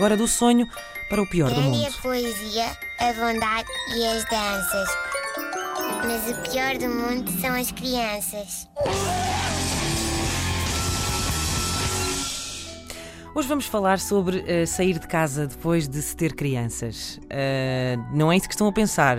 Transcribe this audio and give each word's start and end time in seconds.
Agora 0.00 0.16
do 0.16 0.28
sonho 0.28 0.68
para 1.10 1.20
o 1.20 1.26
pior 1.28 1.48
do 1.48 1.56
Grande 1.56 1.76
é 1.76 1.80
mundo. 1.80 1.88
a 1.98 2.02
poesia, 2.02 2.66
a 3.00 3.12
bondade 3.14 3.68
e 3.96 4.06
as 4.06 4.24
danças. 4.26 4.88
Mas 6.06 6.38
o 6.38 6.40
pior 6.52 6.78
do 6.78 6.88
mundo 6.88 7.28
são 7.40 7.52
as 7.52 7.72
crianças. 7.72 8.68
Hoje 13.34 13.48
vamos 13.48 13.66
falar 13.66 13.98
sobre 13.98 14.44
eh, 14.46 14.66
sair 14.66 15.00
de 15.00 15.08
casa 15.08 15.48
depois 15.48 15.88
de 15.88 16.00
se 16.00 16.14
ter 16.16 16.32
crianças. 16.36 17.18
Eh, 17.28 17.96
não 18.14 18.30
é 18.30 18.36
isso 18.36 18.46
que 18.46 18.54
estão 18.54 18.68
a 18.68 18.72
pensar. 18.72 19.18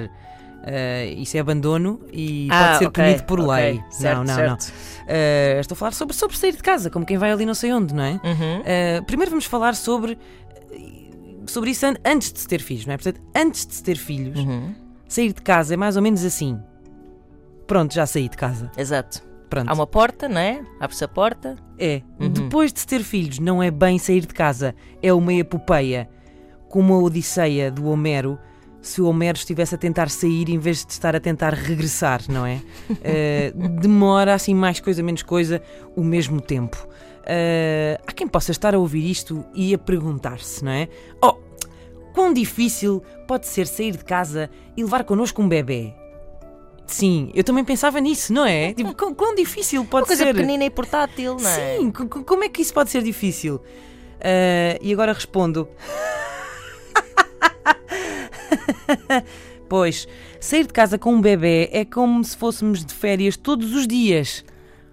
Eh, 0.64 1.14
isso 1.18 1.36
é 1.36 1.42
abandono 1.42 2.00
e 2.14 2.48
Ah, 2.50 2.68
pode 2.68 2.78
ser 2.78 2.86
ok, 2.88 3.04
punido 3.04 3.24
por 3.26 3.40
ok. 3.42 3.54
lei. 3.54 3.84
Certo, 3.90 4.18
não, 4.20 4.24
não, 4.24 4.36
certo. 4.36 4.74
não. 4.74 5.60
Estou 5.60 5.76
a 5.76 5.78
falar 5.78 5.92
sobre, 5.92 6.16
sobre 6.16 6.38
sair 6.38 6.52
de 6.56 6.64
casa, 6.64 6.90
como 6.90 7.06
quem 7.06 7.18
vai 7.18 7.32
ali 7.32 7.46
não 7.46 7.54
sei 7.54 7.74
onde, 7.74 7.94
não 7.94 8.04
é? 8.04 8.12
Uhum. 8.24 9.04
Primeiro 9.08 9.32
vamos 9.32 9.46
falar 9.46 9.74
sobre, 9.76 10.18
sobre 11.48 11.72
isso 11.72 11.86
an- 11.86 11.96
antes 12.06 12.32
de 12.32 12.40
se 12.40 12.48
ter 12.48 12.62
filhos, 12.62 12.86
não 12.86 12.94
é? 12.94 12.98
Portanto, 12.98 13.22
antes 13.36 13.66
de 13.66 13.74
se 13.76 13.84
ter 13.84 13.98
filhos, 13.98 14.40
Uhum. 14.40 14.74
sair 15.08 15.34
de 15.34 15.42
casa 15.42 15.74
é 15.74 15.78
mais 15.78 15.96
ou 15.96 16.02
menos 16.02 16.24
assim. 16.24 16.60
Pronto, 17.68 17.94
já 17.94 18.06
saí 18.06 18.28
de 18.30 18.38
casa. 18.38 18.72
Exato. 18.78 19.22
Pronto. 19.50 19.68
Há 19.70 19.74
uma 19.74 19.88
porta, 19.88 20.30
não 20.30 20.40
é? 20.40 20.62
Abre-se 20.80 21.04
a 21.04 21.08
porta. 21.08 21.56
É. 21.78 22.02
Uhum. 22.20 22.30
Depois 22.30 22.72
de 22.72 22.80
se 22.82 22.88
ter 22.88 23.02
filhos, 23.04 23.40
não 23.40 23.64
é 23.64 23.72
bem 23.72 23.98
sair 23.98 24.22
de 24.22 24.34
casa, 24.34 24.76
é 25.02 25.12
uma 25.14 25.34
epopeia. 25.34 26.08
Como 26.68 26.94
a 26.94 27.00
Odisseia 27.00 27.72
do 27.72 27.88
Homero, 27.88 28.38
se 28.80 29.02
o 29.02 29.08
Homero 29.08 29.36
estivesse 29.38 29.74
a 29.74 29.78
tentar 29.78 30.08
sair 30.10 30.50
em 30.50 30.60
vez 30.60 30.86
de 30.86 30.92
estar 30.92 31.16
a 31.16 31.20
tentar 31.20 31.54
regressar, 31.54 32.22
não 32.30 32.46
é? 32.46 32.62
Eh, 33.04 33.52
demora 33.82 34.36
assim 34.36 34.54
mais 34.54 34.80
coisa, 34.80 35.02
menos 35.02 35.24
coisa, 35.24 35.62
o 35.96 36.04
mesmo 36.04 36.40
tempo. 36.40 36.88
Eh, 37.32 38.00
há 38.08 38.12
quem 38.12 38.28
possa 38.28 38.50
estar 38.50 38.74
a 38.74 38.80
ouvir 38.80 39.08
isto 39.08 39.46
e 39.54 39.72
a 39.72 39.78
perguntar-se, 39.78 40.66
não 40.66 40.72
é? 40.72 40.88
Oh, 41.24 41.36
quão 42.12 42.34
difícil 42.34 43.04
pode 43.28 43.46
ser 43.46 43.68
sair 43.68 43.92
de 43.96 44.04
casa 44.04 44.50
e 44.76 44.84
levar 44.84 45.04
connosco 45.04 45.40
um 45.40 45.48
bebê? 45.48 45.94
Sim, 46.88 47.30
eu 47.36 47.44
também 47.44 47.64
pensava 47.64 48.00
nisso, 48.00 48.34
não 48.34 48.48
é? 48.48 48.74
Tipo, 48.74 48.96
quão, 48.96 49.14
quão 49.14 49.36
difícil 49.36 49.86
pode 49.86 50.02
Uma 50.04 50.08
coisa 50.08 50.24
ser? 50.24 50.34
pequenina 50.34 50.66
e 50.66 50.72
portátil, 50.72 51.38
não 51.40 51.48
é? 51.50 51.78
Sim, 51.78 51.92
co- 51.92 52.08
co- 52.08 52.24
como 52.24 52.44
é 52.44 52.50
que 52.50 52.64
isso 52.64 52.74
pode 52.74 52.90
ser 52.90 53.04
difícil? 53.04 53.62
Ah, 54.20 54.80
e 54.82 54.92
agora 54.92 55.14
respondo. 55.14 55.70
pois, 59.70 60.08
sair 60.40 60.66
de 60.66 60.74
casa 60.74 60.98
com 60.98 61.14
um 61.14 61.22
bebê 61.22 61.70
é 61.72 61.86
como 61.86 62.24
se 62.24 62.36
fôssemos 62.36 62.84
de 62.84 62.94
férias 62.94 63.38
todos 63.38 63.74
os 63.74 63.88
dias, 63.88 64.44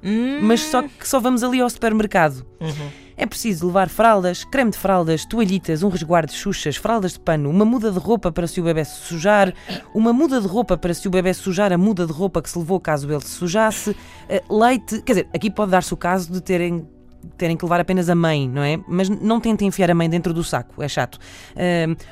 Hum. 0.06 0.38
mas 0.40 0.60
só 0.60 0.82
que 0.82 1.06
só 1.06 1.18
vamos 1.18 1.42
ali 1.42 1.60
ao 1.60 1.68
supermercado. 1.68 2.46
Uhum. 2.60 3.06
É 3.16 3.24
preciso 3.24 3.66
levar 3.66 3.88
fraldas, 3.88 4.44
creme 4.44 4.70
de 4.70 4.76
fraldas, 4.76 5.24
toalhitas, 5.24 5.82
um 5.82 5.88
resguardo 5.88 6.30
de 6.30 6.38
xuxas, 6.38 6.76
fraldas 6.76 7.14
de 7.14 7.20
pano, 7.20 7.48
uma 7.48 7.64
muda 7.64 7.90
de 7.90 7.98
roupa 7.98 8.30
para 8.30 8.46
se 8.46 8.60
o 8.60 8.64
bebê 8.64 8.84
se 8.84 9.00
sujar, 9.00 9.54
uma 9.94 10.12
muda 10.12 10.38
de 10.38 10.46
roupa 10.46 10.76
para 10.76 10.92
se 10.92 11.08
o 11.08 11.10
bebê 11.10 11.32
sujar 11.32 11.72
a 11.72 11.78
muda 11.78 12.06
de 12.06 12.12
roupa 12.12 12.42
que 12.42 12.50
se 12.50 12.58
levou 12.58 12.78
caso 12.78 13.10
ele 13.10 13.20
se 13.22 13.30
sujasse, 13.30 13.96
eh, 14.28 14.42
leite. 14.50 15.00
Quer 15.00 15.12
dizer, 15.12 15.28
aqui 15.34 15.50
pode 15.50 15.70
dar-se 15.70 15.92
o 15.94 15.96
caso 15.96 16.30
de 16.30 16.42
terem. 16.42 16.86
Terem 17.36 17.56
que 17.56 17.64
levar 17.64 17.80
apenas 17.80 18.08
a 18.08 18.14
mãe, 18.14 18.48
não 18.48 18.62
é? 18.62 18.78
Mas 18.88 19.08
não 19.08 19.40
tentem 19.40 19.68
enfiar 19.68 19.90
a 19.90 19.94
mãe 19.94 20.08
dentro 20.08 20.32
do 20.32 20.44
saco, 20.44 20.82
é 20.82 20.88
chato. 20.88 21.18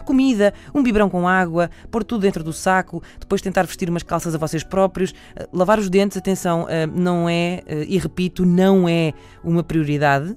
Comida, 0.05 0.53
um 0.75 0.83
biberão 0.83 1.09
com 1.09 1.29
água, 1.29 1.71
pôr 1.91 2.03
tudo 2.03 2.23
dentro 2.23 2.43
do 2.43 2.53
saco, 2.53 3.03
depois 3.21 3.41
tentar 3.41 3.63
vestir 3.63 3.89
umas 3.89 4.03
calças 4.03 4.35
a 4.35 4.39
vocês 4.39 4.65
próprios, 4.65 5.15
ah, 5.37 5.47
lavar 5.53 5.79
os 5.79 5.89
dentes, 5.89 6.17
atenção, 6.17 6.67
não 6.95 7.29
é, 7.29 7.63
ah, 7.67 7.75
e 7.87 7.97
repito, 7.99 8.45
não 8.45 8.89
é 8.89 9.13
uma 9.43 9.63
prioridade. 9.63 10.37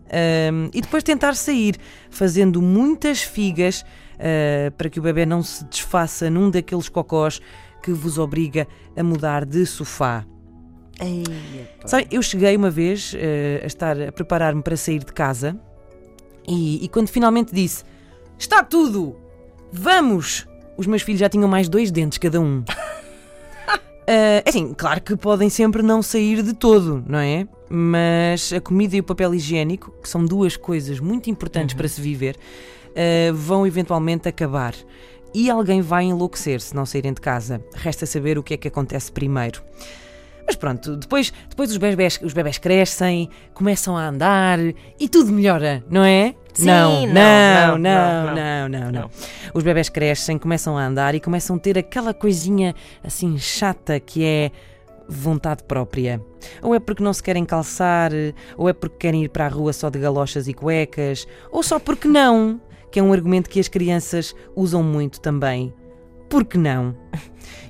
E 0.74 0.82
depois 0.82 1.04
tentar 1.04 1.36
sair, 1.36 1.76
fazendo 2.10 2.62
muitas 2.62 3.22
figas 3.22 3.84
ah, 4.20 4.72
para 4.78 4.90
que 4.90 5.00
o 5.00 5.04
bebê 5.04 5.26
não 5.26 5.42
se 5.42 5.64
desfaça 5.66 6.30
num 6.30 6.50
daqueles 6.50 6.90
cocós 6.90 7.42
que 7.82 7.92
vos 7.92 8.18
obriga 8.18 8.68
a 8.96 9.04
mudar 9.04 9.46
de 9.46 9.66
sofá. 9.66 10.26
Sabe, 11.86 12.08
eu 12.12 12.22
cheguei 12.22 12.56
uma 12.56 12.70
vez 12.70 13.14
eh, 13.16 13.62
a 13.64 13.68
estar 13.68 14.02
a 14.02 14.12
preparar-me 14.12 14.62
para 14.62 14.76
sair 14.76 15.00
de 15.00 15.14
casa 15.14 15.60
e, 16.48 16.84
e 16.84 16.88
quando 16.88 17.10
finalmente 17.10 17.54
disse: 17.54 17.84
Está 18.38 18.64
tudo! 18.64 19.16
Vamos! 19.72 20.48
Os 20.78 20.88
meus 20.88 21.02
filhos 21.02 21.20
já 21.20 21.30
tinham 21.30 21.48
mais 21.48 21.68
dois 21.68 21.92
dentes 21.92 22.18
cada 22.18 22.40
um. 22.40 22.64
É 24.10 24.42
assim, 24.48 24.74
claro 24.74 25.02
que 25.02 25.18
podem 25.18 25.50
sempre 25.50 25.84
não 25.84 26.02
sair 26.02 26.42
de 26.42 26.54
todo, 26.54 27.04
não 27.06 27.20
é? 27.20 27.46
Mas 27.70 28.54
a 28.54 28.62
comida 28.62 28.96
e 28.96 29.02
o 29.02 29.04
papel 29.04 29.36
higiênico, 29.36 29.92
que 30.02 30.08
são 30.08 30.24
duas 30.24 30.56
coisas 30.56 31.02
muito 31.02 31.30
importantes 31.30 31.76
para 31.76 31.90
se 31.90 32.00
viver, 32.00 32.38
eh, 32.96 33.34
vão 33.34 33.68
eventualmente 33.68 34.30
acabar. 34.30 34.74
E 35.34 35.50
alguém 35.50 35.82
vai 35.82 36.06
enlouquecer 36.06 36.62
se 36.62 36.74
não 36.74 36.86
saírem 36.86 37.12
de 37.12 37.20
casa. 37.20 37.62
Resta 37.74 38.06
saber 38.06 38.38
o 38.38 38.44
que 38.44 38.54
é 38.54 38.58
que 38.58 38.70
acontece 38.70 39.12
primeiro. 39.12 39.62
Mas 40.48 40.56
pronto, 40.56 40.96
depois, 40.96 41.34
depois 41.50 41.70
os, 41.70 41.78
bebés, 41.78 42.18
os 42.24 42.32
bebés 42.32 42.58
crescem, 42.58 43.30
começam 43.54 43.98
a 43.98 44.08
andar 44.08 44.58
e 44.98 45.10
tudo 45.10 45.34
melhora, 45.34 45.84
não 45.90 46.06
é? 46.06 46.34
Sim, 46.54 46.66
não, 46.66 47.06
não, 47.06 47.78
não, 47.78 47.78
não, 47.78 48.36
não, 48.36 48.70
não, 48.70 48.92
não, 48.92 49.10
Os 49.54 49.62
bebés 49.62 49.90
crescem, 49.90 50.40
começam 50.40 50.78
a 50.78 50.86
andar 50.86 51.14
e 51.14 51.20
começam 51.20 51.58
a 51.58 51.60
ter 51.60 51.78
aquela 51.78 52.14
coisinha 52.14 52.74
assim 53.04 53.38
chata 53.38 54.00
que 54.00 54.24
é 54.24 54.52
vontade 55.08 55.64
própria. 55.64 56.22
Ou 56.62 56.74
é 56.74 56.80
porque 56.80 57.04
não 57.04 57.14
se 57.14 57.22
querem 57.22 57.44
calçar, 57.44 58.12
ou 58.56 58.70
é 58.70 58.74
porque 58.74 58.98
querem 59.00 59.26
ir 59.26 59.30
para 59.30 59.46
a 59.46 59.50
rua 59.50 59.74
só 59.74 59.90
de 59.90 60.00
galochas 60.00 60.48
e 60.48 60.54
cuecas, 60.54 61.28
ou 61.52 61.62
só 61.62 61.78
porque 61.78 62.08
não, 62.08 62.60
que 62.90 63.00
é 63.00 63.04
um 63.04 63.12
argumento 63.12 63.50
que 63.50 63.60
as 63.60 63.68
crianças 63.68 64.34
usam 64.56 64.82
muito 64.82 65.20
também. 65.20 65.74
Porque 66.30 66.58
não? 66.58 66.96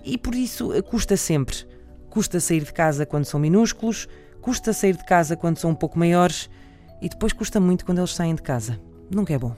E 0.06 0.18
por 0.18 0.34
isso 0.34 0.72
custa 0.84 1.18
sempre 1.18 1.67
Custa 2.18 2.40
sair 2.40 2.64
de 2.64 2.74
casa 2.74 3.06
quando 3.06 3.26
são 3.26 3.40
minúsculos, 3.40 4.08
custa 4.42 4.74
sair 4.74 4.98
de 4.98 5.04
casa 5.04 5.38
quando 5.38 5.60
são 5.60 5.70
um 5.70 5.76
pouco 5.76 6.00
maiores 6.00 6.50
e 7.00 7.08
depois 7.08 7.32
custa 7.32 7.60
muito 7.60 7.86
quando 7.86 8.00
eles 8.00 8.10
saem 8.10 8.34
de 8.34 8.42
casa. 8.42 8.80
Nunca 9.12 9.36
é 9.36 9.38
bom. 9.38 9.56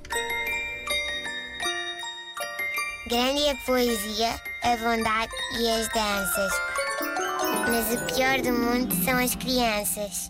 Grande 3.08 3.44
é 3.44 3.52
a 3.52 3.56
poesia, 3.66 4.36
a 4.62 4.76
bondade 4.76 5.32
e 5.58 5.70
as 5.70 5.88
danças. 5.88 6.52
Mas 7.70 7.94
o 7.94 8.14
pior 8.14 8.42
do 8.42 8.52
mundo 8.52 8.94
são 9.06 9.18
as 9.18 9.34
crianças. 9.36 10.30